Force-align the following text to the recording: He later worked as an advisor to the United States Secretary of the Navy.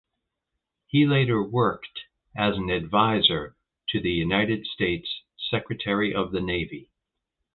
He 0.87 1.05
later 1.05 1.43
worked 1.43 2.05
as 2.35 2.57
an 2.57 2.71
advisor 2.71 3.55
to 3.89 4.01
the 4.01 4.09
United 4.09 4.65
States 4.65 5.21
Secretary 5.37 6.11
of 6.11 6.31
the 6.31 6.41
Navy. 6.41 6.89